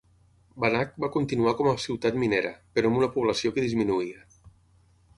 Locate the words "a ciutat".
1.73-2.19